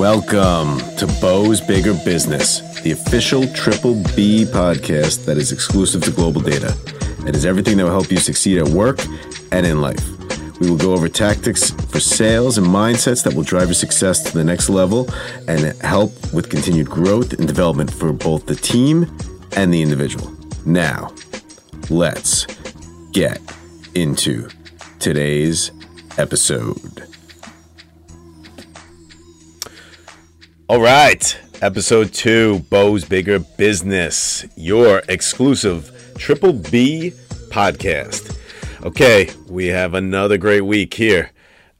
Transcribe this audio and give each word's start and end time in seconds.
Welcome 0.00 0.78
to 0.96 1.06
Bo's 1.20 1.60
Bigger 1.60 1.92
Business, 1.92 2.60
the 2.80 2.92
official 2.92 3.46
Triple 3.48 3.96
B 4.16 4.46
podcast 4.46 5.26
that 5.26 5.36
is 5.36 5.52
exclusive 5.52 6.02
to 6.04 6.10
Global 6.10 6.40
Data. 6.40 6.74
It 7.26 7.36
is 7.36 7.44
everything 7.44 7.76
that 7.76 7.84
will 7.84 7.90
help 7.90 8.10
you 8.10 8.16
succeed 8.16 8.56
at 8.56 8.68
work 8.68 9.04
and 9.52 9.66
in 9.66 9.82
life. 9.82 10.02
We 10.58 10.70
will 10.70 10.78
go 10.78 10.94
over 10.94 11.10
tactics 11.10 11.72
for 11.90 12.00
sales 12.00 12.56
and 12.56 12.66
mindsets 12.66 13.22
that 13.24 13.34
will 13.34 13.42
drive 13.42 13.68
your 13.68 13.74
success 13.74 14.22
to 14.22 14.32
the 14.32 14.42
next 14.42 14.70
level 14.70 15.06
and 15.46 15.78
help 15.82 16.14
with 16.32 16.48
continued 16.48 16.88
growth 16.88 17.34
and 17.34 17.46
development 17.46 17.92
for 17.92 18.14
both 18.14 18.46
the 18.46 18.56
team 18.56 19.14
and 19.54 19.70
the 19.72 19.82
individual. 19.82 20.34
Now, 20.64 21.12
let's 21.90 22.46
get 23.12 23.38
into 23.94 24.48
today's 24.98 25.72
episode. 26.16 27.09
All 30.70 30.80
right, 30.80 31.36
episode 31.62 32.14
two 32.14 32.60
Bo's 32.70 33.04
Bigger 33.04 33.40
Business, 33.40 34.44
your 34.54 35.02
exclusive 35.08 36.14
Triple 36.16 36.52
B 36.52 37.10
podcast. 37.48 38.38
Okay, 38.84 39.30
we 39.48 39.66
have 39.66 39.94
another 39.94 40.38
great 40.38 40.60
week 40.60 40.94
here. 40.94 41.32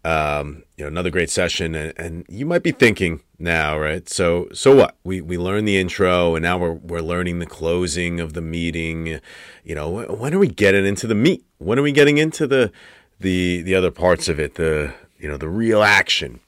Um, 0.04 0.64
you 0.76 0.82
know, 0.82 0.88
another 0.88 1.10
great 1.10 1.30
session, 1.30 1.76
and, 1.76 1.92
and, 1.96 2.26
you 2.28 2.44
might 2.44 2.64
be 2.64 2.72
thinking 2.72 3.20
now, 3.38 3.78
right? 3.78 4.08
So, 4.08 4.48
so 4.52 4.74
what? 4.74 4.96
We 5.04 5.20
we 5.20 5.38
learned 5.38 5.68
the 5.68 5.78
intro, 5.78 6.34
and 6.34 6.42
now 6.42 6.58
we're 6.58 6.72
we're 6.72 7.00
learning 7.00 7.38
the 7.38 7.46
closing 7.46 8.18
of 8.18 8.32
the 8.32 8.42
meeting. 8.42 9.20
You 9.62 9.76
know, 9.76 10.02
when 10.02 10.34
are 10.34 10.40
we 10.40 10.48
getting 10.48 10.84
into 10.84 11.06
the 11.06 11.14
meat? 11.14 11.44
When 11.58 11.78
are 11.78 11.82
we 11.82 11.92
getting 11.92 12.18
into 12.18 12.44
the 12.44 12.72
the 13.20 13.62
the 13.62 13.76
other 13.76 13.92
parts 13.92 14.28
of 14.28 14.40
it? 14.40 14.56
The 14.56 14.92
you 15.16 15.28
know 15.28 15.36
the 15.36 15.48
real 15.48 15.84
action. 15.84 16.40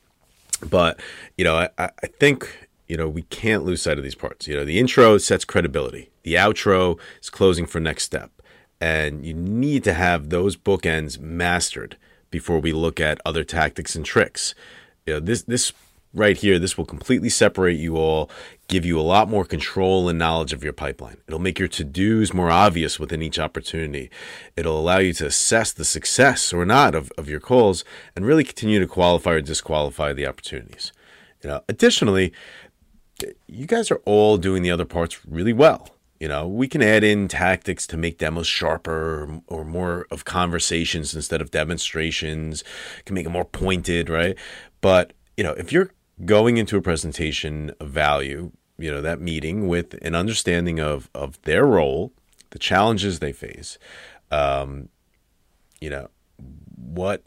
But 0.69 1.01
you 1.37 1.45
know, 1.45 1.57
I, 1.57 1.69
I 1.79 2.07
think 2.07 2.69
you 2.89 2.97
know 2.97 3.09
we 3.09 3.23
can't 3.23 3.65
lose 3.65 3.83
sight 3.83 3.99
of 3.99 4.05
these 4.05 4.15
parts. 4.15 4.47
You 4.47 4.57
know, 4.57 4.65
the 4.65 4.79
intro 4.79 5.19
sets 5.19 5.45
credibility. 5.45 6.11
The 6.23 6.35
outro 6.35 6.99
is 7.21 7.31
closing 7.31 7.67
for 7.67 7.81
next 7.81 8.05
step 8.05 8.31
and 8.83 9.25
you 9.25 9.33
need 9.33 9.85
to 9.85 9.93
have 9.93 10.31
those 10.31 10.57
bookends 10.57 11.17
mastered 11.21 11.97
before 12.33 12.59
we 12.59 12.73
look 12.73 12.99
at 12.99 13.21
other 13.25 13.45
tactics 13.45 13.95
and 13.95 14.05
tricks. 14.05 14.57
You 15.07 15.15
know, 15.15 15.21
this 15.21 15.43
this 15.43 15.73
right 16.15 16.37
here, 16.37 16.59
this 16.59 16.77
will 16.77 16.85
completely 16.85 17.29
separate 17.29 17.79
you 17.79 17.97
all, 17.97 18.31
give 18.69 18.85
you 18.85 18.99
a 18.99 19.03
lot 19.03 19.29
more 19.29 19.45
control 19.45 20.09
and 20.09 20.19
knowledge 20.19 20.53
of 20.53 20.63
your 20.63 20.73
pipeline. 20.73 21.17
It'll 21.27 21.39
make 21.39 21.59
your 21.59 21.69
to-dos 21.69 22.35
more 22.35 22.51
obvious 22.51 22.99
within 22.99 23.23
each 23.23 23.39
opportunity. 23.39 24.11
It'll 24.57 24.79
allow 24.79 24.99
you 24.99 25.13
to 25.15 25.27
assess 25.27 25.73
the 25.73 25.85
success 25.85 26.53
or 26.53 26.67
not 26.67 26.95
of, 26.95 27.11
of 27.17 27.29
your 27.29 27.41
calls 27.41 27.85
and 28.15 28.27
really 28.27 28.45
continue 28.45 28.81
to 28.81 28.87
qualify 28.87 29.33
or 29.33 29.41
disqualify 29.41 30.13
the 30.13 30.27
opportunities. 30.27 30.93
You 31.43 31.51
know, 31.51 31.65
additionally, 31.69 32.33
you 33.47 33.67
guys 33.67 33.91
are 33.91 34.03
all 34.05 34.37
doing 34.37 34.63
the 34.63 34.71
other 34.71 34.85
parts 34.85 35.25
really 35.27 35.53
well. 35.53 35.89
You 36.21 36.29
know, 36.29 36.47
we 36.47 36.69
can 36.69 36.83
add 36.83 37.03
in 37.03 37.27
tactics 37.27 37.85
to 37.89 37.97
make 37.97 38.19
demos 38.19 38.47
sharper 38.47 39.43
or, 39.49 39.61
or 39.61 39.65
more 39.65 40.07
of 40.11 40.25
conversations 40.25 41.17
instead 41.17 41.41
of 41.41 41.51
demonstrations, 41.51 42.63
can 43.05 43.15
make 43.15 43.27
it 43.27 43.31
more 43.31 43.45
pointed, 43.45 44.09
right? 44.09 44.37
But, 44.81 45.15
you 45.37 45.43
know, 45.43 45.53
if 45.55 45.73
you're 45.73 45.91
going 46.25 46.57
into 46.57 46.77
a 46.77 46.83
presentation 46.83 47.73
of 47.81 47.89
value, 47.89 48.53
you 48.79 48.91
know, 48.91 49.01
that 49.01 49.21
meeting 49.21 49.69
with 49.69 49.95
an 50.03 50.15
understanding 50.15 50.81
of 50.81 51.11
of 51.15 51.41
their 51.43 51.65
role, 51.65 52.13
the 52.51 52.59
challenges 52.59 53.19
they 53.19 53.33
face, 53.33 53.79
um, 54.31 54.89
you 55.81 55.91
know, 55.91 56.09
what 56.77 57.23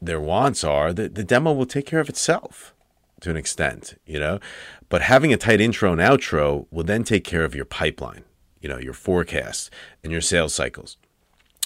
their 0.00 0.20
wants 0.20 0.64
are, 0.64 0.92
the, 0.92 1.08
the 1.08 1.24
demo 1.24 1.52
will 1.52 1.66
take 1.66 1.86
care 1.86 2.00
of 2.00 2.08
itself 2.08 2.74
to 3.20 3.30
an 3.30 3.36
extent, 3.36 3.94
you 4.04 4.18
know. 4.18 4.40
But 4.88 5.02
having 5.02 5.32
a 5.32 5.36
tight 5.36 5.60
intro 5.60 5.92
and 5.92 6.00
outro 6.00 6.66
will 6.70 6.84
then 6.84 7.04
take 7.04 7.24
care 7.24 7.44
of 7.44 7.54
your 7.54 7.64
pipeline, 7.64 8.24
you 8.60 8.68
know, 8.68 8.78
your 8.78 8.94
forecasts 8.94 9.70
and 10.02 10.10
your 10.10 10.20
sales 10.20 10.54
cycles. 10.54 10.96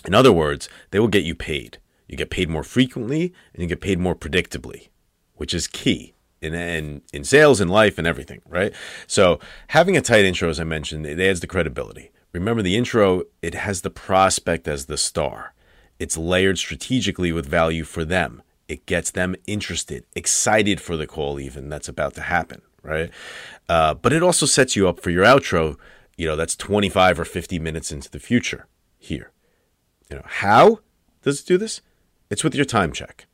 In 0.04 0.14
other 0.14 0.32
words, 0.32 0.68
they 0.90 0.98
will 0.98 1.08
get 1.08 1.24
you 1.24 1.34
paid. 1.34 1.78
You 2.06 2.16
get 2.16 2.30
paid 2.30 2.48
more 2.48 2.62
frequently 2.62 3.32
and 3.52 3.62
you 3.62 3.68
get 3.68 3.80
paid 3.80 3.98
more 3.98 4.14
predictably, 4.14 4.88
which 5.34 5.52
is 5.52 5.66
key 5.66 6.14
in, 6.40 6.54
in, 6.54 7.02
in 7.12 7.24
sales 7.24 7.60
and 7.60 7.70
life 7.70 7.98
and 7.98 8.06
everything, 8.06 8.42
right? 8.48 8.72
So 9.06 9.38
having 9.68 9.96
a 9.96 10.00
tight 10.00 10.24
intro, 10.24 10.48
as 10.48 10.60
I 10.60 10.64
mentioned, 10.64 11.06
it 11.06 11.20
adds 11.20 11.40
the 11.40 11.46
credibility. 11.46 12.10
Remember 12.32 12.62
the 12.62 12.76
intro, 12.76 13.22
it 13.40 13.54
has 13.54 13.80
the 13.80 13.90
prospect 13.90 14.68
as 14.68 14.86
the 14.86 14.98
star. 14.98 15.54
It's 15.98 16.16
layered 16.16 16.58
strategically 16.58 17.32
with 17.32 17.46
value 17.46 17.84
for 17.84 18.04
them. 18.04 18.42
It 18.68 18.84
gets 18.84 19.10
them 19.10 19.36
interested, 19.46 20.04
excited 20.14 20.80
for 20.80 20.96
the 20.96 21.06
call, 21.06 21.40
even 21.40 21.68
that's 21.68 21.88
about 21.88 22.14
to 22.14 22.22
happen, 22.22 22.62
right? 22.82 23.10
Uh, 23.68 23.94
but 23.94 24.12
it 24.12 24.22
also 24.22 24.44
sets 24.44 24.76
you 24.76 24.88
up 24.88 25.00
for 25.00 25.10
your 25.10 25.24
outro. 25.24 25.78
You 26.16 26.26
know, 26.26 26.36
that's 26.36 26.56
25 26.56 27.20
or 27.20 27.24
50 27.24 27.58
minutes 27.58 27.92
into 27.92 28.10
the 28.10 28.18
future 28.18 28.66
here. 28.98 29.30
You 30.10 30.16
know, 30.16 30.24
how 30.26 30.80
does 31.22 31.40
it 31.40 31.46
do 31.46 31.56
this? 31.56 31.80
It's 32.28 32.44
with 32.44 32.54
your 32.54 32.64
time 32.64 32.92
check. 32.92 33.26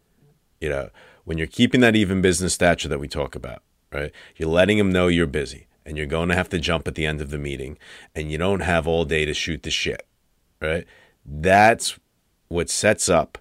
You 0.61 0.69
know, 0.69 0.91
when 1.25 1.39
you're 1.39 1.47
keeping 1.47 1.81
that 1.81 1.97
even 1.97 2.21
business 2.21 2.55
stature 2.55 2.89
that 2.89 3.01
we 3.01 3.09
talk 3.09 3.35
about, 3.35 3.63
right? 3.93 4.13
You're 4.37 4.49
letting 4.49 4.79
them 4.79 4.91
know 4.91 5.09
you're 5.09 5.27
busy 5.27 5.67
and 5.85 5.97
you're 5.97 6.07
going 6.07 6.29
to 6.29 6.35
have 6.35 6.49
to 6.51 6.59
jump 6.59 6.87
at 6.89 6.95
the 6.95 7.07
end 7.07 7.21
of 7.21 7.31
the 7.31 7.39
meeting 7.39 7.79
and 8.15 8.31
you 8.31 8.39
don't 8.39 8.61
have 8.61 8.87
all 8.87 9.05
day 9.05 9.25
to 9.25 9.35
shoot 9.35 9.63
the 9.63 9.71
shit, 9.71 10.07
right? 10.61 10.87
That's 11.25 11.99
what 12.49 12.69
sets 12.71 13.09
up 13.09 13.39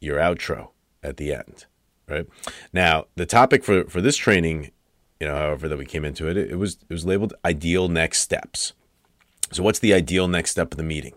your 0.00 0.18
outro 0.18 0.68
at 1.02 1.16
the 1.16 1.32
end, 1.32 1.66
right? 2.08 2.26
Now, 2.72 3.06
the 3.16 3.26
topic 3.26 3.64
for 3.64 3.84
for 3.84 4.00
this 4.00 4.16
training, 4.16 4.70
you 5.20 5.26
know, 5.26 5.34
however 5.34 5.68
that 5.68 5.78
we 5.78 5.86
came 5.86 6.04
into 6.04 6.28
it, 6.28 6.36
it 6.36 6.56
was 6.58 6.74
it 6.88 6.92
was 6.92 7.06
labeled 7.06 7.34
ideal 7.44 7.88
next 7.88 8.20
steps. 8.20 8.72
So, 9.52 9.62
what's 9.62 9.78
the 9.78 9.94
ideal 9.94 10.28
next 10.28 10.50
step 10.52 10.72
of 10.72 10.76
the 10.78 10.84
meeting? 10.84 11.14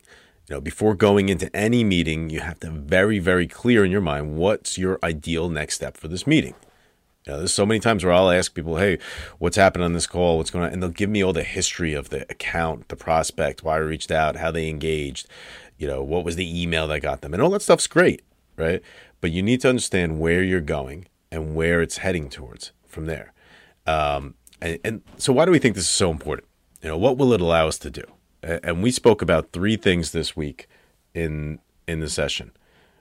You 0.47 0.55
know, 0.55 0.61
before 0.61 0.95
going 0.95 1.29
into 1.29 1.53
any 1.55 1.83
meeting, 1.83 2.29
you 2.29 2.39
have 2.39 2.59
to 2.61 2.69
very, 2.69 3.19
very 3.19 3.47
clear 3.47 3.83
in 3.83 3.91
your 3.91 4.01
mind 4.01 4.37
what's 4.37 4.77
your 4.77 4.97
ideal 5.03 5.49
next 5.49 5.75
step 5.75 5.97
for 5.97 6.07
this 6.07 6.25
meeting. 6.25 6.55
You 7.25 7.33
know, 7.33 7.39
there's 7.39 7.53
so 7.53 7.65
many 7.65 7.81
times 7.81 8.05
where 8.05 8.13
I'll 8.13 8.31
ask 8.31 8.53
people, 8.53 8.77
"Hey, 8.77 8.99
what's 9.39 9.57
happened 9.57 9.83
on 9.83 9.91
this 9.91 10.07
call? 10.07 10.37
What's 10.37 10.49
going 10.49 10.63
on?" 10.63 10.71
And 10.71 10.81
they'll 10.81 10.89
give 10.89 11.09
me 11.09 11.21
all 11.21 11.33
the 11.33 11.43
history 11.43 11.93
of 11.93 12.09
the 12.09 12.21
account, 12.31 12.87
the 12.87 12.95
prospect, 12.95 13.63
why 13.63 13.75
I 13.75 13.79
reached 13.79 14.11
out, 14.11 14.37
how 14.37 14.49
they 14.49 14.69
engaged, 14.69 15.27
you 15.77 15.87
know, 15.87 16.01
what 16.01 16.23
was 16.23 16.37
the 16.37 16.61
email 16.61 16.87
that 16.87 17.01
got 17.01 17.19
them, 17.19 17.33
and 17.33 17.43
all 17.43 17.49
that 17.49 17.61
stuff's 17.61 17.87
great, 17.87 18.21
right? 18.55 18.81
but 19.21 19.31
you 19.31 19.41
need 19.41 19.61
to 19.61 19.69
understand 19.69 20.19
where 20.19 20.43
you're 20.43 20.61
going 20.61 21.07
and 21.31 21.55
where 21.55 21.81
it's 21.81 21.97
heading 21.97 22.29
towards 22.29 22.71
from 22.85 23.05
there. 23.05 23.33
Um, 23.85 24.35
and, 24.61 24.79
and, 24.83 25.01
so, 25.17 25.33
why 25.33 25.45
do 25.45 25.51
we 25.51 25.59
think 25.59 25.75
this 25.75 25.85
is 25.85 25.89
so 25.89 26.11
important? 26.11 26.47
You 26.81 26.89
know, 26.89 26.97
what 26.97 27.17
will 27.17 27.33
it 27.33 27.41
allow 27.41 27.67
us 27.67 27.77
to 27.79 27.89
do? 27.89 28.03
And 28.47 28.81
we 28.81 28.91
spoke 28.91 29.21
about 29.21 29.51
three 29.51 29.75
things 29.75 30.11
this 30.11 30.35
week 30.35 30.67
in 31.13 31.59
in 31.87 31.99
the 31.99 32.09
session. 32.09 32.51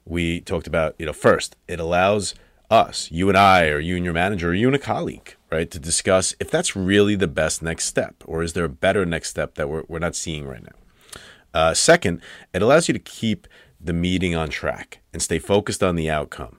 We 0.05 0.41
talked 0.41 0.67
about, 0.67 0.95
you 0.99 1.07
know, 1.07 1.13
first, 1.13 1.57
it 1.67 1.81
allows 1.81 2.35
us, 2.71 3.11
you 3.11 3.29
and 3.29 3.39
I, 3.39 3.69
or 3.69 3.79
you 3.79 3.97
and 3.97 4.05
your 4.05 4.15
manager, 4.15 4.51
or 4.51 4.55
you 4.55 4.67
and 4.69 4.77
a 4.77 4.81
colleague, 4.81 5.35
right, 5.51 5.71
to 5.71 5.79
discuss 5.79 6.35
if 6.41 6.51
that's 6.51 6.77
really 6.77 7.17
the 7.17 7.29
best 7.29 7.63
next 7.63 7.85
step, 7.87 8.15
or 8.25 8.43
is 8.43 8.53
there 8.53 8.65
a 8.65 8.69
better 8.69 9.05
next 9.05 9.31
step 9.31 9.55
that 9.55 9.69
we're, 9.69 9.85
we're 9.89 9.99
not 9.99 10.15
seeing 10.15 10.47
right 10.47 10.63
now. 10.63 11.21
Uh, 11.55 11.75
second, 11.75 12.21
it 12.53 12.63
allows 12.63 12.89
you 12.89 12.93
to 12.93 13.01
keep 13.01 13.47
the 13.81 13.93
meeting 13.93 14.35
on 14.35 14.49
track 14.49 15.01
and 15.13 15.23
stay 15.23 15.39
focused 15.39 15.83
on 15.83 15.97
the 15.97 16.11
outcome. 16.11 16.59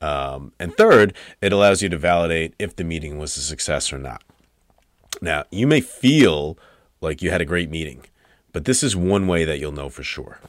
Um, 0.00 0.52
and 0.60 0.76
third, 0.76 1.14
it 1.40 1.52
allows 1.52 1.82
you 1.82 1.88
to 1.88 1.98
validate 1.98 2.54
if 2.58 2.76
the 2.76 2.84
meeting 2.84 3.18
was 3.18 3.36
a 3.36 3.40
success 3.40 3.92
or 3.92 3.98
not. 3.98 4.22
Now, 5.22 5.44
you 5.50 5.66
may 5.66 5.80
feel 5.80 6.58
like 7.00 7.22
you 7.22 7.30
had 7.30 7.40
a 7.40 7.46
great 7.46 7.70
meeting, 7.70 8.04
but 8.56 8.64
this 8.64 8.82
is 8.82 8.96
one 8.96 9.26
way 9.26 9.44
that 9.44 9.58
you'll 9.58 9.70
know 9.70 9.90
for 9.90 10.02
sure. 10.02 10.40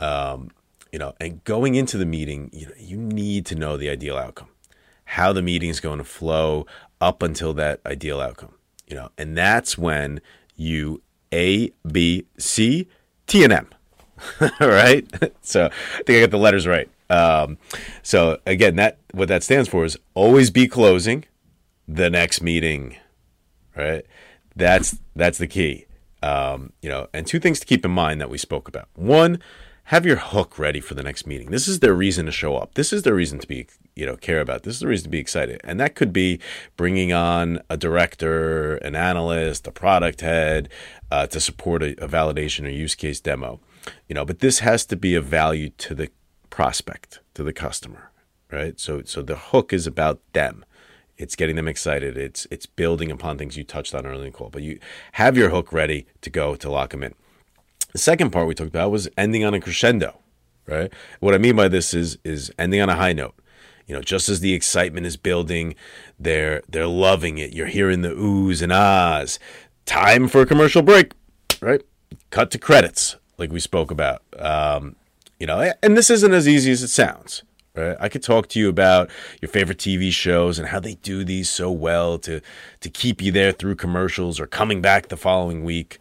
Um, 0.00 0.50
you 0.90 0.98
know, 0.98 1.14
and 1.20 1.44
going 1.44 1.76
into 1.76 1.96
the 1.96 2.04
meeting, 2.04 2.50
you 2.52 2.66
know, 2.66 2.72
you 2.76 2.96
need 2.96 3.46
to 3.46 3.54
know 3.54 3.76
the 3.76 3.88
ideal 3.88 4.16
outcome, 4.16 4.48
how 5.04 5.32
the 5.32 5.40
meeting 5.40 5.68
is 5.68 5.78
going 5.78 5.98
to 5.98 6.04
flow 6.04 6.66
up 7.00 7.22
until 7.22 7.54
that 7.54 7.78
ideal 7.86 8.20
outcome. 8.20 8.54
You 8.88 8.96
know, 8.96 9.10
and 9.16 9.38
that's 9.38 9.78
when 9.78 10.20
you 10.56 11.00
A, 11.32 11.70
B, 11.86 12.26
C, 12.38 12.88
T, 13.28 13.44
and 13.44 13.52
M. 13.52 13.68
right? 14.60 15.06
So 15.42 15.66
I 15.66 16.02
think 16.02 16.16
I 16.16 16.20
got 16.22 16.32
the 16.32 16.38
letters 16.38 16.66
right. 16.66 16.90
Um, 17.08 17.56
so 18.02 18.40
again, 18.46 18.74
that 18.74 18.98
what 19.12 19.28
that 19.28 19.44
stands 19.44 19.68
for 19.68 19.84
is 19.84 19.96
always 20.14 20.50
be 20.50 20.66
closing 20.66 21.24
the 21.86 22.10
next 22.10 22.42
meeting, 22.42 22.96
right? 23.76 24.04
That's 24.56 24.98
that's 25.14 25.38
the 25.38 25.46
key. 25.46 25.86
Um, 26.24 26.72
you 26.80 26.88
know, 26.88 27.08
and 27.12 27.26
two 27.26 27.40
things 27.40 27.60
to 27.60 27.66
keep 27.66 27.84
in 27.84 27.90
mind 27.90 28.20
that 28.20 28.30
we 28.30 28.38
spoke 28.38 28.68
about. 28.68 28.88
One, 28.94 29.40
have 29.88 30.06
your 30.06 30.16
hook 30.16 30.58
ready 30.58 30.80
for 30.80 30.94
the 30.94 31.02
next 31.02 31.26
meeting. 31.26 31.50
This 31.50 31.68
is 31.68 31.80
their 31.80 31.92
reason 31.92 32.24
to 32.26 32.32
show 32.32 32.56
up. 32.56 32.74
This 32.74 32.92
is 32.92 33.02
their 33.02 33.14
reason 33.14 33.38
to 33.40 33.46
be, 33.46 33.66
you 33.94 34.06
know, 34.06 34.16
care 34.16 34.40
about. 34.40 34.62
This 34.62 34.76
is 34.76 34.80
the 34.80 34.86
reason 34.86 35.04
to 35.04 35.10
be 35.10 35.18
excited. 35.18 35.60
And 35.64 35.78
that 35.80 35.94
could 35.94 36.12
be 36.12 36.40
bringing 36.76 37.12
on 37.12 37.60
a 37.68 37.76
director, 37.76 38.76
an 38.76 38.94
analyst, 38.94 39.66
a 39.66 39.72
product 39.72 40.22
head 40.22 40.70
uh, 41.10 41.26
to 41.26 41.38
support 41.38 41.82
a, 41.82 41.90
a 42.02 42.08
validation 42.08 42.64
or 42.64 42.70
use 42.70 42.94
case 42.94 43.20
demo 43.20 43.60
you 44.08 44.14
know 44.14 44.24
but 44.24 44.40
this 44.40 44.60
has 44.60 44.86
to 44.86 44.96
be 44.96 45.14
of 45.14 45.24
value 45.24 45.70
to 45.70 45.94
the 45.94 46.10
prospect 46.50 47.20
to 47.34 47.42
the 47.42 47.52
customer 47.52 48.10
right 48.50 48.78
so 48.78 49.02
so 49.04 49.22
the 49.22 49.36
hook 49.36 49.72
is 49.72 49.86
about 49.86 50.20
them 50.32 50.64
It's 51.16 51.36
getting 51.36 51.56
them 51.56 51.68
excited. 51.68 52.16
It's 52.16 52.46
it's 52.50 52.66
building 52.66 53.10
upon 53.10 53.38
things 53.38 53.56
you 53.56 53.64
touched 53.64 53.94
on 53.94 54.06
earlier 54.06 54.26
in 54.26 54.32
the 54.32 54.36
call. 54.36 54.50
But 54.50 54.62
you 54.62 54.78
have 55.12 55.36
your 55.36 55.50
hook 55.50 55.72
ready 55.72 56.06
to 56.22 56.30
go 56.30 56.56
to 56.56 56.70
lock 56.70 56.90
them 56.90 57.02
in. 57.02 57.14
The 57.92 57.98
second 57.98 58.30
part 58.30 58.48
we 58.48 58.54
talked 58.54 58.70
about 58.70 58.90
was 58.90 59.08
ending 59.16 59.44
on 59.44 59.54
a 59.54 59.60
crescendo, 59.60 60.18
right? 60.66 60.92
What 61.20 61.34
I 61.34 61.38
mean 61.38 61.54
by 61.54 61.68
this 61.68 61.94
is 61.94 62.18
is 62.24 62.52
ending 62.58 62.80
on 62.80 62.88
a 62.88 62.96
high 62.96 63.12
note. 63.12 63.34
You 63.86 63.94
know, 63.94 64.00
just 64.00 64.28
as 64.28 64.40
the 64.40 64.54
excitement 64.54 65.06
is 65.06 65.16
building, 65.16 65.74
they're 66.18 66.62
they're 66.68 66.86
loving 66.86 67.38
it. 67.38 67.52
You're 67.52 67.66
hearing 67.66 68.02
the 68.02 68.10
oohs 68.10 68.62
and 68.62 68.72
ahs. 68.72 69.38
Time 69.86 70.28
for 70.28 70.40
a 70.40 70.46
commercial 70.46 70.82
break, 70.82 71.12
right? 71.60 71.82
Cut 72.30 72.50
to 72.52 72.58
credits, 72.58 73.16
like 73.38 73.52
we 73.52 73.60
spoke 73.60 73.90
about. 73.90 74.22
Um, 74.38 74.96
you 75.38 75.46
know, 75.46 75.72
and 75.82 75.96
this 75.96 76.10
isn't 76.10 76.32
as 76.32 76.48
easy 76.48 76.72
as 76.72 76.82
it 76.82 76.88
sounds. 76.88 77.42
Right? 77.74 77.96
I 77.98 78.08
could 78.08 78.22
talk 78.22 78.46
to 78.48 78.60
you 78.60 78.68
about 78.68 79.10
your 79.42 79.48
favorite 79.48 79.78
TV 79.78 80.12
shows 80.12 80.60
and 80.60 80.68
how 80.68 80.78
they 80.78 80.94
do 80.94 81.24
these 81.24 81.50
so 81.50 81.72
well 81.72 82.18
to 82.20 82.40
to 82.80 82.88
keep 82.88 83.20
you 83.20 83.32
there 83.32 83.50
through 83.50 83.74
commercials 83.76 84.38
or 84.38 84.46
coming 84.46 84.80
back 84.80 85.08
the 85.08 85.16
following 85.16 85.64
week. 85.64 85.98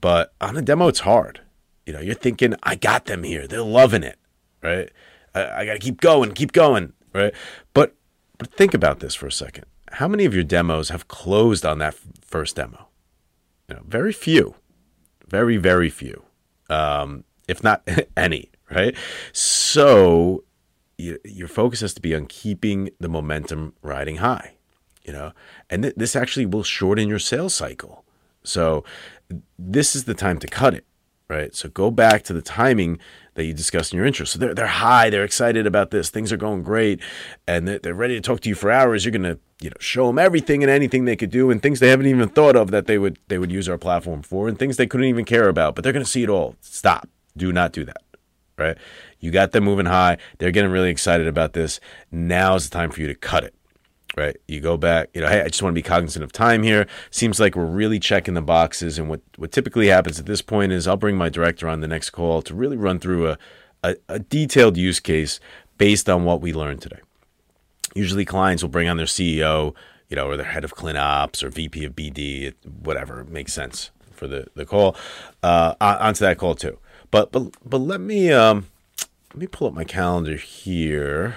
But 0.00 0.32
on 0.40 0.56
a 0.56 0.62
demo, 0.62 0.86
it's 0.86 1.00
hard. 1.00 1.40
You 1.84 1.92
know, 1.92 2.00
you're 2.00 2.14
thinking, 2.14 2.54
I 2.62 2.76
got 2.76 3.06
them 3.06 3.24
here. 3.24 3.46
They're 3.46 3.60
loving 3.62 4.04
it, 4.04 4.18
right? 4.62 4.90
I, 5.34 5.62
I 5.62 5.66
got 5.66 5.74
to 5.74 5.78
keep 5.80 6.00
going, 6.00 6.32
keep 6.32 6.52
going, 6.52 6.92
right? 7.12 7.34
But 7.74 7.96
but 8.38 8.52
think 8.52 8.72
about 8.72 9.00
this 9.00 9.16
for 9.16 9.26
a 9.26 9.32
second. 9.32 9.64
How 9.92 10.06
many 10.06 10.26
of 10.26 10.34
your 10.34 10.44
demos 10.44 10.90
have 10.90 11.08
closed 11.08 11.66
on 11.66 11.78
that 11.78 11.94
f- 11.94 12.06
first 12.22 12.54
demo? 12.54 12.86
You 13.68 13.76
know, 13.76 13.82
very 13.84 14.12
few, 14.12 14.54
very 15.26 15.56
very 15.56 15.90
few, 15.90 16.22
um, 16.70 17.24
if 17.48 17.64
not 17.64 17.82
any, 18.16 18.50
right? 18.70 18.94
So 19.32 20.44
you, 20.98 21.18
your 21.24 21.48
focus 21.48 21.80
has 21.80 21.94
to 21.94 22.00
be 22.00 22.14
on 22.14 22.26
keeping 22.26 22.90
the 22.98 23.08
momentum 23.08 23.74
riding 23.82 24.16
high, 24.16 24.54
you 25.04 25.12
know, 25.12 25.32
and 25.68 25.82
th- 25.82 25.94
this 25.96 26.16
actually 26.16 26.46
will 26.46 26.62
shorten 26.62 27.08
your 27.08 27.18
sales 27.18 27.54
cycle. 27.54 28.04
So 28.42 28.84
this 29.58 29.94
is 29.94 30.04
the 30.04 30.14
time 30.14 30.38
to 30.38 30.46
cut 30.46 30.74
it, 30.74 30.86
right? 31.28 31.54
So 31.54 31.68
go 31.68 31.90
back 31.90 32.22
to 32.24 32.32
the 32.32 32.42
timing 32.42 32.98
that 33.34 33.44
you 33.44 33.52
discussed 33.52 33.92
in 33.92 33.98
your 33.98 34.06
intro. 34.06 34.24
So 34.24 34.38
they're, 34.38 34.54
they're 34.54 34.66
high, 34.66 35.10
they're 35.10 35.24
excited 35.24 35.66
about 35.66 35.90
this, 35.90 36.08
things 36.08 36.32
are 36.32 36.38
going 36.38 36.62
great, 36.62 37.00
and 37.46 37.68
they're, 37.68 37.78
they're 37.78 37.94
ready 37.94 38.14
to 38.14 38.20
talk 38.20 38.40
to 38.40 38.48
you 38.48 38.54
for 38.54 38.70
hours. 38.70 39.04
You're 39.04 39.12
going 39.12 39.22
to, 39.22 39.38
you 39.60 39.70
know, 39.70 39.76
show 39.80 40.06
them 40.06 40.18
everything 40.18 40.62
and 40.62 40.70
anything 40.70 41.04
they 41.04 41.16
could 41.16 41.30
do 41.30 41.50
and 41.50 41.60
things 41.60 41.80
they 41.80 41.88
haven't 41.88 42.06
even 42.06 42.28
thought 42.28 42.56
of 42.56 42.70
that 42.70 42.86
they 42.86 42.98
would, 42.98 43.18
they 43.28 43.38
would 43.38 43.52
use 43.52 43.68
our 43.68 43.78
platform 43.78 44.22
for 44.22 44.48
and 44.48 44.58
things 44.58 44.76
they 44.76 44.86
couldn't 44.86 45.06
even 45.06 45.24
care 45.24 45.48
about, 45.48 45.74
but 45.74 45.84
they're 45.84 45.92
going 45.92 46.04
to 46.04 46.10
see 46.10 46.22
it 46.22 46.30
all. 46.30 46.56
Stop. 46.60 47.08
Do 47.36 47.52
not 47.52 47.72
do 47.72 47.84
that 47.84 48.02
right? 48.58 48.76
You 49.20 49.30
got 49.30 49.52
them 49.52 49.64
moving 49.64 49.86
high. 49.86 50.18
They're 50.38 50.50
getting 50.50 50.70
really 50.70 50.90
excited 50.90 51.26
about 51.26 51.52
this. 51.52 51.80
Now's 52.10 52.68
the 52.68 52.74
time 52.74 52.90
for 52.90 53.00
you 53.00 53.08
to 53.08 53.14
cut 53.14 53.44
it, 53.44 53.54
right? 54.16 54.36
You 54.46 54.60
go 54.60 54.76
back, 54.76 55.10
you 55.14 55.20
know, 55.20 55.28
hey, 55.28 55.40
I 55.40 55.48
just 55.48 55.62
want 55.62 55.74
to 55.74 55.78
be 55.78 55.82
cognizant 55.82 56.22
of 56.22 56.32
time 56.32 56.62
here. 56.62 56.86
Seems 57.10 57.40
like 57.40 57.56
we're 57.56 57.66
really 57.66 57.98
checking 57.98 58.34
the 58.34 58.42
boxes. 58.42 58.98
And 58.98 59.08
what, 59.08 59.20
what 59.36 59.52
typically 59.52 59.88
happens 59.88 60.20
at 60.20 60.26
this 60.26 60.42
point 60.42 60.72
is 60.72 60.86
I'll 60.86 60.96
bring 60.96 61.16
my 61.16 61.28
director 61.28 61.68
on 61.68 61.80
the 61.80 61.88
next 61.88 62.10
call 62.10 62.42
to 62.42 62.54
really 62.54 62.76
run 62.76 62.98
through 62.98 63.30
a, 63.30 63.38
a, 63.82 63.96
a 64.08 64.18
detailed 64.18 64.76
use 64.76 65.00
case 65.00 65.40
based 65.78 66.08
on 66.08 66.24
what 66.24 66.40
we 66.40 66.52
learned 66.52 66.82
today. 66.82 67.00
Usually 67.94 68.24
clients 68.24 68.62
will 68.62 68.70
bring 68.70 68.88
on 68.88 68.98
their 68.98 69.06
CEO, 69.06 69.74
you 70.08 70.16
know, 70.16 70.26
or 70.26 70.36
their 70.36 70.46
head 70.46 70.64
of 70.64 70.74
clin 70.74 71.00
ops 71.00 71.42
or 71.42 71.48
VP 71.48 71.84
of 71.84 71.96
BD, 71.96 72.52
whatever 72.82 73.24
makes 73.24 73.52
sense 73.54 73.90
for 74.12 74.26
the, 74.26 74.46
the 74.54 74.66
call, 74.66 74.96
uh, 75.42 75.74
onto 75.80 76.20
that 76.24 76.38
call 76.38 76.54
too. 76.54 76.78
But 77.10 77.32
but 77.32 77.54
but 77.64 77.78
let 77.78 78.00
me 78.00 78.32
um 78.32 78.66
let 79.36 79.40
me 79.42 79.46
pull 79.46 79.68
up 79.68 79.74
my 79.74 79.84
calendar 79.84 80.36
here. 80.36 81.36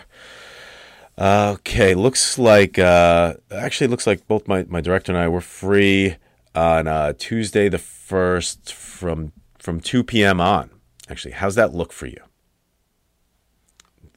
Okay, 1.18 1.94
looks 1.94 2.40
like 2.40 2.80
uh, 2.80 3.34
actually 3.52 3.88
looks 3.88 4.08
like 4.08 4.26
both 4.26 4.48
my, 4.48 4.64
my 4.70 4.80
director 4.80 5.12
and 5.12 5.20
I 5.20 5.28
were 5.28 5.42
free 5.42 6.16
on 6.56 6.88
uh, 6.88 7.12
Tuesday 7.18 7.68
the 7.68 7.78
first 7.78 8.74
from 8.74 9.34
from 9.58 9.82
two 9.82 10.02
p.m. 10.02 10.40
on. 10.40 10.70
Actually, 11.10 11.34
how's 11.34 11.56
that 11.56 11.74
look 11.74 11.92
for 11.92 12.06
you? 12.06 12.22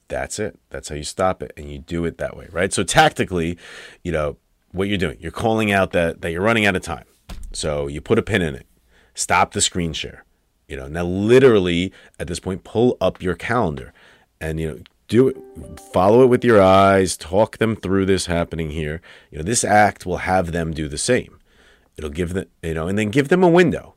That's 0.06 0.38
it. 0.38 0.60
That's 0.70 0.88
how 0.90 0.94
you 0.94 1.02
stop 1.02 1.42
it, 1.42 1.52
and 1.56 1.68
you 1.68 1.80
do 1.80 2.04
it 2.04 2.18
that 2.18 2.36
way, 2.36 2.46
right? 2.52 2.72
So 2.72 2.84
tactically, 2.84 3.58
you 4.04 4.12
know 4.12 4.36
what 4.70 4.86
you're 4.86 4.96
doing. 4.96 5.16
You're 5.18 5.32
calling 5.32 5.72
out 5.72 5.90
that 5.90 6.20
that 6.20 6.30
you're 6.30 6.40
running 6.40 6.66
out 6.66 6.76
of 6.76 6.82
time. 6.82 7.06
So 7.52 7.88
you 7.88 8.00
put 8.00 8.20
a 8.20 8.22
pin 8.22 8.42
in 8.42 8.54
it. 8.54 8.68
Stop 9.14 9.54
the 9.54 9.60
screen 9.60 9.92
share. 9.92 10.24
You 10.72 10.78
know, 10.78 10.88
now 10.88 11.04
literally 11.04 11.92
at 12.18 12.28
this 12.28 12.40
point, 12.40 12.64
pull 12.64 12.96
up 12.98 13.20
your 13.20 13.34
calendar 13.34 13.92
and, 14.40 14.58
you 14.58 14.68
know, 14.68 14.78
do 15.06 15.28
it, 15.28 15.36
follow 15.78 16.22
it 16.22 16.28
with 16.28 16.42
your 16.42 16.62
eyes, 16.62 17.14
talk 17.14 17.58
them 17.58 17.76
through 17.76 18.06
this 18.06 18.24
happening 18.24 18.70
here. 18.70 19.02
You 19.30 19.36
know, 19.36 19.44
this 19.44 19.64
act 19.64 20.06
will 20.06 20.16
have 20.16 20.50
them 20.50 20.72
do 20.72 20.88
the 20.88 20.96
same. 20.96 21.38
It'll 21.98 22.08
give 22.08 22.32
them, 22.32 22.46
you 22.62 22.72
know, 22.72 22.88
and 22.88 22.98
then 22.98 23.10
give 23.10 23.28
them 23.28 23.42
a 23.42 23.50
window. 23.50 23.96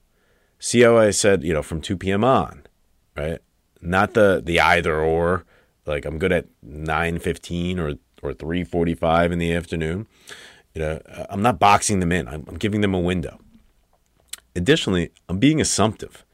See 0.60 0.82
how 0.82 0.98
I 0.98 1.12
said, 1.12 1.46
you 1.46 1.54
know, 1.54 1.64
from 1.64 1.80
2 1.80 1.96
p.m. 1.96 2.26
on, 2.26 2.64
right? 3.16 3.40
Not 3.80 4.14
the 4.14 4.42
the 4.44 4.60
either 4.60 5.00
or, 5.00 5.46
like 5.86 6.04
I'm 6.04 6.20
good 6.20 6.34
at 6.34 6.48
9:15 6.62 7.80
or 7.80 7.94
or 8.22 8.34
3:45 8.34 9.32
in 9.32 9.40
the 9.40 9.54
afternoon. 9.54 10.08
You 10.74 10.82
know, 10.82 11.02
I'm 11.30 11.42
not 11.42 11.58
boxing 11.58 12.02
them 12.02 12.12
in. 12.12 12.28
I'm, 12.28 12.44
I'm 12.50 12.58
giving 12.58 12.82
them 12.82 12.94
a 12.94 13.00
window. 13.00 13.40
Additionally, 14.58 15.12
I'm 15.30 15.40
being 15.40 15.62
assumptive. 15.62 16.26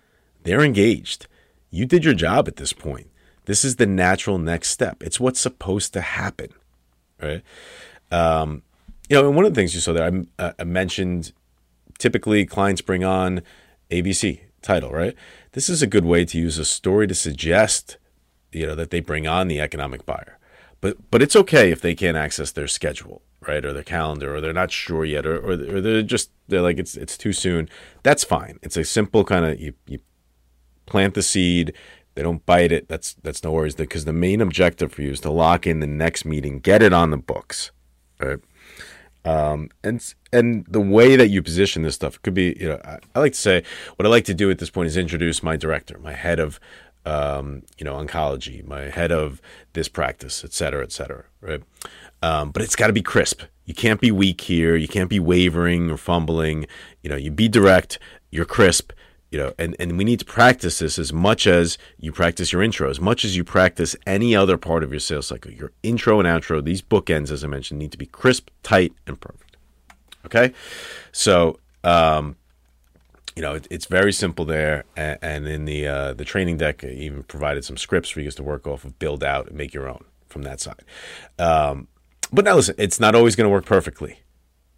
They're 0.44 0.62
engaged. 0.62 1.28
You 1.70 1.86
did 1.86 2.04
your 2.04 2.14
job 2.14 2.48
at 2.48 2.58
this 2.58 2.74
point. 2.74 3.08
This 3.46 3.66
is 3.66 3.78
the 3.78 3.86
natural 3.86 4.38
next 4.38 4.70
step. 4.70 5.02
It's 5.02 5.20
what's 5.20 5.40
supposed 5.40 5.94
to 5.94 6.02
happen, 6.02 6.50
right? 7.22 7.42
Um, 8.12 8.64
you 9.10 9.16
know, 9.18 9.28
and 9.28 9.36
one 9.36 9.46
of 9.46 9.54
the 9.54 9.60
things 9.60 9.74
you 9.74 9.82
saw 9.82 9.94
there, 9.94 10.12
I, 10.40 10.44
uh, 10.44 10.54
I 10.60 10.64
mentioned 10.64 11.34
typically 11.98 12.46
clients 12.46 12.82
bring 12.82 13.04
on 13.04 13.42
ABC 13.90 14.42
title, 14.62 14.92
right? 14.92 15.16
This 15.54 15.70
is 15.70 15.82
a 15.82 15.88
good 15.88 16.06
way 16.06 16.26
to 16.26 16.38
use 16.38 16.58
a 16.58 16.66
story 16.66 17.08
to 17.08 17.16
suggest, 17.16 17.98
you 18.52 18.66
know, 18.66 18.76
that 18.76 18.92
they 18.92 19.00
bring 19.00 19.28
on 19.28 19.48
the 19.48 19.60
economic 19.60 20.06
buyer. 20.06 20.38
But 20.82 21.12
but 21.12 21.22
it's 21.22 21.36
okay 21.36 21.72
if 21.72 21.82
they 21.82 21.94
can't 21.94 22.18
access 22.18 22.52
their 22.52 22.68
schedule, 22.68 23.22
right, 23.48 23.64
or 23.64 23.72
their 23.72 23.84
calendar, 23.84 24.36
or 24.36 24.42
they're 24.42 24.52
not 24.52 24.72
sure 24.72 25.06
yet, 25.06 25.26
or 25.26 25.38
or, 25.38 25.52
or 25.52 25.82
they're 25.82 26.02
just 26.02 26.32
they're 26.48 26.62
like 26.62 26.80
it's 26.80 26.98
it's 26.98 27.18
too 27.18 27.34
soon. 27.34 27.70
That's 28.02 28.24
fine. 28.24 28.60
It's 28.64 28.78
a 28.78 28.84
simple 28.84 29.24
kind 29.24 29.46
of 29.46 29.60
you 29.60 29.74
you 29.86 30.00
plant 30.86 31.14
the 31.14 31.22
seed. 31.22 31.74
They 32.16 32.24
don't 32.24 32.46
bite 32.46 32.72
it. 32.72 32.88
That's 32.88 33.14
that's 33.16 33.44
no 33.44 33.52
worries. 33.52 33.76
Because 33.76 34.06
the 34.06 34.14
main 34.14 34.42
objective 34.42 34.92
for 34.92 35.02
you 35.02 35.12
is 35.12 35.22
to 35.22 35.32
lock 35.32 35.66
in 35.66 35.80
the 35.80 35.88
next 35.88 36.26
meeting, 36.26 36.60
get 36.60 36.82
it 36.82 36.94
on 36.94 37.12
the 37.12 37.18
books, 37.18 37.72
right? 38.20 38.40
Um, 39.24 39.70
and 39.84 40.14
and 40.34 40.66
the 40.68 40.82
way 40.82 41.16
that 41.16 41.28
you 41.30 41.44
position 41.44 41.84
this 41.84 41.96
stuff 41.96 42.22
could 42.22 42.34
be, 42.34 42.56
you 42.60 42.68
know, 42.68 42.82
I, 42.84 42.98
I, 43.14 43.20
like 43.20 43.34
to 43.34 43.38
say 43.38 43.64
what 43.96 44.06
I 44.06 44.10
like 44.10 44.26
to 44.26 44.34
do 44.34 44.50
at 44.50 44.58
this 44.58 44.72
point 44.72 44.88
is 44.88 44.98
introduce 44.98 45.44
my 45.44 45.56
director, 45.56 46.00
my 46.00 46.14
head 46.14 46.40
of, 46.40 46.60
um, 47.06 47.62
you 47.78 47.86
know, 47.86 47.94
oncology, 47.94 48.66
my 48.66 48.90
head 48.90 49.12
of 49.12 49.40
this 49.74 49.88
practice, 49.88 50.44
et 50.44 50.54
cetera, 50.54 50.84
et 50.84 50.92
cetera, 50.92 51.26
right? 51.40 51.62
Um, 52.24 52.50
but 52.50 52.64
it's 52.64 52.76
got 52.76 52.88
to 52.88 52.94
be 52.94 53.04
crisp. 53.04 53.44
You 53.66 53.76
can't 53.76 54.02
be 54.02 54.12
weak 54.12 54.42
here. 54.42 54.76
You 54.76 54.88
can't 54.88 55.10
be 55.10 55.20
wavering 55.20 55.92
or 55.92 55.98
fumbling. 55.98 56.66
You 57.04 57.12
know, 57.12 57.16
you 57.16 57.30
be 57.30 57.48
direct. 57.48 58.00
You're 58.32 58.46
crisp 58.46 58.92
you 59.32 59.40
know 59.40 59.54
and, 59.58 59.76
and 59.80 59.98
we 59.98 60.04
need 60.04 60.20
to 60.20 60.26
practice 60.26 60.80
this 60.80 61.00
as 61.00 61.12
much 61.12 61.48
as 61.48 61.78
you 61.98 62.12
practice 62.12 62.52
your 62.52 62.62
intro 62.62 62.90
as 62.90 63.00
much 63.00 63.26
as 63.26 63.36
you 63.36 63.44
practice 63.44 63.96
any 64.06 64.36
other 64.36 64.58
part 64.58 64.84
of 64.84 64.92
your 64.92 65.00
sales 65.00 65.28
cycle. 65.28 65.52
Your 65.52 65.72
intro 65.82 66.20
and 66.20 66.28
outro 66.28 66.64
these 66.64 66.82
bookends 66.82 67.32
as 67.32 67.44
i 67.44 67.48
mentioned 67.48 67.80
need 67.80 67.92
to 67.94 67.98
be 67.98 68.06
crisp 68.06 68.50
tight 68.62 68.94
and 69.08 69.20
perfect. 69.20 69.58
Okay? 70.26 70.54
So 71.12 71.60
um, 71.84 72.36
you 73.36 73.42
know 73.42 73.56
it, 73.56 73.68
it's 73.72 73.86
very 73.86 74.12
simple 74.14 74.46
there 74.46 74.84
and, 74.96 75.18
and 75.22 75.48
in 75.48 75.66
the 75.66 75.88
uh, 75.88 76.14
the 76.14 76.26
training 76.26 76.58
deck 76.58 76.84
I 76.84 76.90
even 76.90 77.24
provided 77.24 77.64
some 77.64 77.78
scripts 77.78 78.10
for 78.10 78.20
you 78.20 78.26
guys 78.26 78.36
to 78.36 78.44
work 78.44 78.68
off 78.68 78.84
of 78.86 79.00
build 79.00 79.24
out 79.24 79.48
and 79.48 79.58
make 79.58 79.74
your 79.74 79.90
own 79.90 80.04
from 80.28 80.44
that 80.44 80.60
side. 80.60 80.84
Um, 81.40 81.88
but 82.32 82.46
now 82.46 82.56
listen 82.56 82.76
it's 82.78 83.00
not 83.00 83.16
always 83.16 83.36
going 83.36 83.46
to 83.46 83.52
work 83.52 83.66
perfectly 83.66 84.20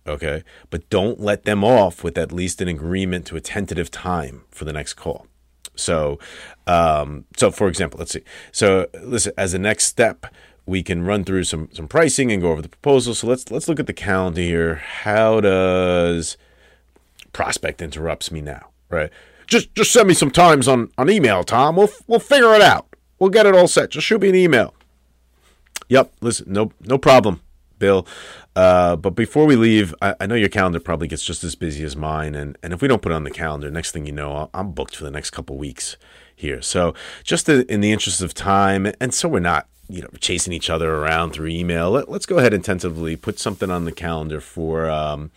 Okay. 0.06 0.44
But 0.70 0.90
don't 0.90 1.20
let 1.20 1.44
them 1.44 1.64
off 1.64 2.04
with 2.04 2.18
at 2.18 2.32
least 2.32 2.62
an 2.62 2.68
agreement 2.68 3.26
to 3.28 3.36
a 3.36 3.42
tentative 3.42 3.90
time 3.90 4.44
for 4.50 4.66
the 4.66 4.74
next 4.74 4.94
call. 4.94 5.28
So, 5.76 6.20
um, 6.68 7.26
so 7.36 7.52
for 7.52 7.68
example, 7.68 7.98
let's 8.00 8.12
see. 8.12 8.24
So, 8.52 8.88
listen, 9.02 9.34
as 9.38 9.54
a 9.54 9.60
next 9.60 9.86
step, 9.86 10.28
we 10.66 10.84
can 10.84 11.04
run 11.04 11.24
through 11.24 11.44
some 11.44 11.70
some 11.74 11.88
pricing 11.88 12.32
and 12.32 12.42
go 12.42 12.52
over 12.52 12.62
the 12.62 12.70
proposal. 12.70 13.14
So 13.14 13.28
let's 13.28 13.52
let's 13.52 13.68
look 13.68 13.80
at 13.80 13.88
the 13.88 13.94
calendar 13.94 14.42
here. 14.42 14.76
How 14.76 15.42
does 15.42 16.38
prospect 17.34 17.82
interrupts 17.82 18.32
me 18.32 18.42
now? 18.42 18.70
Right. 18.90 19.10
Just 19.48 19.74
just 19.76 19.92
send 19.92 20.08
me 20.08 20.14
some 20.14 20.32
times 20.32 20.68
on 20.68 20.90
on 20.98 21.10
email, 21.10 21.44
Tom. 21.44 21.76
We'll 21.76 21.90
we'll 22.08 22.20
figure 22.20 22.54
it 22.54 22.62
out. 22.62 22.88
We'll 23.20 23.30
get 23.30 23.46
it 23.46 23.56
all 23.56 23.68
set. 23.68 23.90
Just 23.90 24.08
shoot 24.08 24.22
me 24.22 24.30
an 24.30 24.36
email. 24.36 24.74
Yep. 25.90 26.14
Listen, 26.22 26.52
no 26.52 26.72
no 26.82 26.98
problem. 26.98 27.42
Bill. 27.84 28.08
Uh, 28.56 28.96
but 28.96 29.10
before 29.12 29.46
we 29.46 29.58
leave, 29.58 29.94
I, 30.02 30.16
I, 30.22 30.26
know 30.26 30.36
your 30.36 30.48
calendar 30.48 30.80
probably 30.80 31.10
gets 31.10 31.26
just 31.26 31.44
as 31.44 31.56
busy 31.56 31.84
as 31.84 31.98
mine, 31.98 32.34
and, 32.34 32.58
and 32.64 32.72
if 32.72 32.82
we 32.82 32.88
don't 32.88 33.02
put 33.02 33.12
it 33.12 33.16
on 33.16 33.26
the 33.26 33.32
calendar, 33.32 33.70
next 33.70 33.92
thing 33.92 34.06
you 34.06 34.14
know, 34.14 34.50
I'm 34.54 34.72
booked 34.72 34.96
for 34.96 35.04
the 35.04 35.12
next 35.12 35.32
couple 35.32 35.58
weeks 35.58 35.98
here. 36.34 36.62
So 36.62 36.94
just 37.24 37.50
in 37.50 37.82
the 37.82 37.92
interest 37.92 38.22
of 38.22 38.34
time, 38.34 38.92
and 39.02 39.14
so 39.14 39.28
we're 39.28 39.40
not 39.40 39.68
you 39.90 40.02
know 40.02 40.10
chasing 40.22 40.54
each 40.54 40.70
other 40.70 40.96
around 40.96 41.32
through 41.32 41.50
email. 41.50 41.92
Let, 41.92 42.08
us 42.08 42.26
go 42.26 42.38
ahead 42.38 42.54
and 42.54 42.64
tentatively 42.64 43.18
put 43.18 43.38
something 43.38 43.70
on 43.70 43.84
the 43.84 43.92
calendar 43.92 44.40
for 44.40 44.90
um, 44.90 45.32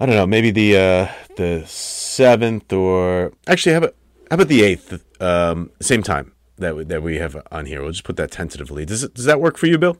I 0.00 0.06
don't 0.06 0.14
know, 0.14 0.26
maybe 0.26 0.50
the 0.50 0.76
uh, 0.76 1.08
the 1.36 1.64
seventh 1.66 2.72
or 2.72 3.32
actually 3.46 3.72
how 3.72 3.78
about 3.78 3.94
how 4.30 4.34
about 4.36 4.48
the 4.48 4.62
eighth? 4.62 5.04
Um, 5.20 5.72
same 5.80 6.02
time 6.02 6.32
that 6.58 6.76
we, 6.76 6.84
that 6.84 7.02
we 7.02 7.16
have 7.16 7.36
on 7.50 7.66
here. 7.66 7.82
We'll 7.82 7.92
just 7.92 8.04
put 8.04 8.16
that 8.16 8.30
tentatively. 8.30 8.84
Does 8.84 9.02
it, 9.02 9.14
does 9.14 9.24
that 9.24 9.40
work 9.40 9.58
for 9.58 9.66
you, 9.66 9.78
Bill? 9.78 9.98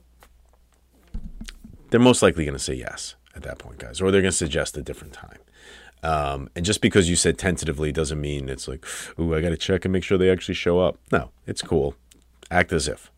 They're 1.89 1.99
most 1.99 2.21
likely 2.21 2.45
going 2.45 2.57
to 2.57 2.63
say 2.63 2.75
yes 2.75 3.15
at 3.35 3.43
that 3.43 3.59
point, 3.59 3.79
guys, 3.79 4.01
or 4.01 4.11
they're 4.11 4.21
going 4.21 4.31
to 4.31 4.37
suggest 4.37 4.77
a 4.77 4.81
different 4.81 5.13
time. 5.13 5.39
Um, 6.01 6.49
and 6.55 6.65
just 6.65 6.81
because 6.81 7.09
you 7.09 7.15
said 7.15 7.37
tentatively 7.37 7.91
doesn't 7.91 8.21
mean 8.21 8.47
it's 8.47 8.67
like, 8.67 8.85
ooh, 9.19 9.35
I 9.35 9.41
got 9.41 9.49
to 9.49 9.57
check 9.57 9.85
and 9.85 9.91
make 9.91 10.03
sure 10.03 10.17
they 10.17 10.31
actually 10.31 10.55
show 10.55 10.79
up. 10.79 10.97
No, 11.11 11.31
it's 11.45 11.61
cool. 11.61 11.95
Act 12.49 12.71
as 12.71 12.87
if 12.87 13.11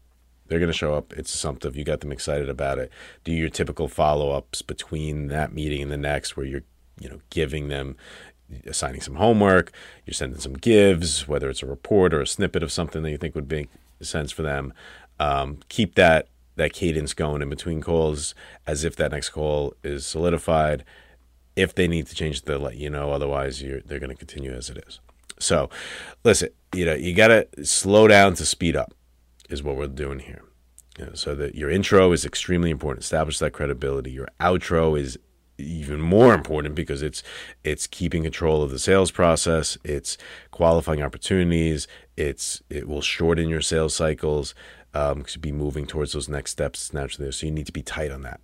they're 0.48 0.60
going 0.60 0.72
to 0.72 0.78
show 0.78 0.96
up. 0.96 1.13
It's 1.13 1.34
assumptive. 1.34 1.78
You 1.78 1.84
got 1.84 2.00
them 2.01 2.12
excited 2.12 2.50
about 2.50 2.80
it. 2.80 2.92
Do 3.24 3.32
your 3.32 3.50
typical 3.50 3.88
follow 3.88 4.32
ups 4.32 4.62
between 4.62 5.28
that 5.28 5.54
meeting 5.54 5.84
and 5.84 5.92
the 5.92 5.98
next, 5.98 6.36
where 6.36 6.46
you're, 6.46 6.63
you 7.00 7.10
know, 7.10 7.20
giving 7.30 7.68
them, 7.68 7.96
assigning 8.66 9.01
some 9.01 9.16
homework, 9.16 9.72
you're 10.06 10.13
sending 10.13 10.40
some 10.40 10.54
gives, 10.54 11.28
whether 11.28 11.50
it's 11.50 11.63
a 11.63 11.68
report 11.68 12.13
or 12.13 12.22
a 12.22 12.28
snippet 12.28 12.63
of 12.63 12.72
something 12.72 13.04
that 13.04 13.12
you 13.12 13.18
think 13.18 13.36
would 13.36 13.50
make 13.50 13.70
sense 14.01 14.32
for 14.32 14.42
them. 14.42 14.74
Um, 15.20 15.60
keep 15.70 15.96
that 15.96 16.28
that 16.55 16.74
cadence 16.74 17.13
going 17.13 17.41
in 17.41 17.50
between 17.50 17.81
calls 17.81 18.36
as 18.67 18.84
if 18.84 18.96
that 18.98 19.12
next 19.12 19.29
call 19.29 19.74
is 19.84 20.05
solidified 20.05 20.84
if 21.55 21.75
they 21.75 21.88
need 21.88 22.08
to 22.08 22.15
change, 22.15 22.43
they'll 22.43 22.60
let 22.60 22.77
you 22.77 22.89
know. 22.89 23.12
Otherwise, 23.12 23.60
they're 23.60 24.00
going 24.00 24.10
to 24.10 24.15
continue 24.15 24.51
as 24.51 24.70
it 24.70 24.84
is. 24.88 25.00
So, 25.39 25.70
listen, 26.24 26.50
you 26.74 26.86
know, 26.86 26.93
you 26.93 27.13
got 27.13 27.27
to 27.27 27.65
slow 27.65 28.08
down 28.08 28.36
to 28.36 28.46
speed 28.46 28.75
up, 28.75 28.93
is 29.50 29.63
what 29.63 29.75
we're 29.75 29.88
doing 29.88 30.20
here. 30.20 30.43
You 30.98 31.05
know, 31.08 31.13
so 31.13 31.36
that 31.36 31.55
your 31.55 31.70
intro 31.70 32.12
is 32.12 32.25
extremely 32.25 32.70
important. 32.70 33.03
Establish 33.03 33.39
that 33.39 33.51
credibility. 33.51 34.12
Your 34.12 34.27
outro 34.39 35.00
is 35.00 35.17
even 35.58 36.01
more 36.01 36.34
important 36.34 36.75
because 36.75 37.01
it's 37.01 37.22
it's 37.63 37.86
keeping 37.88 38.24
control 38.24 38.62
of 38.62 38.72
the 38.72 38.79
sales 38.79 39.12
process. 39.12 39.77
It's 39.84 40.17
qualifying 40.51 41.01
opportunities. 41.01 41.88
It's 42.17 42.62
it 42.70 42.88
will 42.88 43.01
shorten 43.01 43.48
your 43.48 43.62
sales 43.62 43.96
cycles. 43.96 44.53
Um, 44.94 45.24
to 45.24 45.40
be 45.40 45.54
moving 45.54 45.88
towards 45.88 46.12
those 46.12 46.28
next 46.28 46.52
steps 46.52 46.94
naturally. 46.94 47.32
So 47.32 47.46
you 47.46 47.52
need 47.54 47.66
to 47.66 47.72
be 47.72 47.82
tight 47.82 48.12
on 48.12 48.24
that 48.24 48.42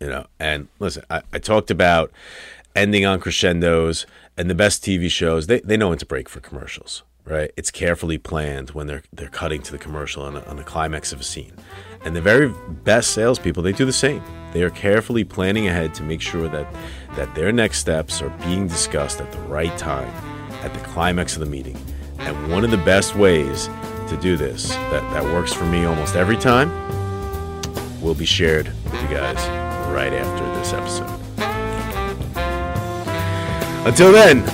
you 0.00 0.08
know. 0.08 0.26
And 0.38 0.68
listen, 0.78 1.04
I, 1.10 1.22
I 1.32 1.38
talked 1.38 1.70
about 1.70 2.12
ending 2.74 3.04
on 3.04 3.20
crescendos 3.20 4.06
and 4.36 4.48
the 4.48 4.54
best 4.54 4.84
TV 4.84 5.10
shows. 5.10 5.46
They 5.46 5.60
they 5.60 5.76
know 5.76 5.88
when 5.88 5.98
to 5.98 6.06
break 6.06 6.28
for 6.28 6.40
commercials, 6.40 7.02
right? 7.24 7.50
It's 7.56 7.70
carefully 7.70 8.18
planned 8.18 8.70
when 8.70 8.86
they're 8.86 9.02
they're 9.12 9.28
cutting 9.28 9.62
to 9.62 9.72
the 9.72 9.78
commercial 9.78 10.22
on, 10.22 10.36
a, 10.36 10.42
on 10.44 10.56
the 10.56 10.64
climax 10.64 11.12
of 11.12 11.20
a 11.20 11.24
scene. 11.24 11.52
And 12.04 12.14
the 12.14 12.20
very 12.20 12.48
best 12.84 13.10
salespeople, 13.10 13.62
they 13.62 13.72
do 13.72 13.84
the 13.84 13.92
same. 13.92 14.22
They 14.52 14.62
are 14.62 14.70
carefully 14.70 15.24
planning 15.24 15.66
ahead 15.66 15.94
to 15.94 16.02
make 16.02 16.20
sure 16.20 16.48
that 16.48 16.72
that 17.16 17.34
their 17.34 17.52
next 17.52 17.78
steps 17.78 18.22
are 18.22 18.30
being 18.44 18.68
discussed 18.68 19.20
at 19.20 19.32
the 19.32 19.40
right 19.40 19.76
time, 19.76 20.08
at 20.62 20.72
the 20.72 20.80
climax 20.80 21.34
of 21.34 21.40
the 21.40 21.46
meeting. 21.46 21.76
And 22.18 22.50
one 22.50 22.64
of 22.64 22.70
the 22.70 22.78
best 22.78 23.14
ways 23.14 23.68
to 24.08 24.16
do 24.16 24.36
this 24.36 24.68
that, 24.68 25.02
that 25.12 25.24
works 25.24 25.52
for 25.52 25.64
me 25.66 25.84
almost 25.84 26.16
every 26.16 26.36
time 26.36 26.70
will 28.00 28.14
be 28.14 28.24
shared 28.24 28.66
with 28.84 29.02
you 29.02 29.08
guys 29.08 29.36
right 29.92 30.12
after 30.12 30.44
this 30.54 30.72
episode. 30.72 31.18
Until 33.86 34.12
then, 34.12 34.48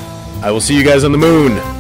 I 0.45 0.51
will 0.51 0.61
see 0.61 0.77
you 0.77 0.85
guys 0.85 1.05
on 1.05 1.13
the 1.13 1.19
moon. 1.19 1.74